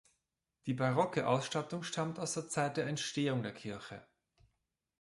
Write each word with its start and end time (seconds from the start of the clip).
Die 0.65 0.73
barocke 0.73 1.27
Ausstattung 1.27 1.83
stammt 1.83 2.17
aus 2.17 2.33
der 2.33 2.47
Zeit 2.47 2.75
der 2.75 2.87
Entstehung 2.87 3.43
der 3.43 3.53
Kirche. 3.53 4.01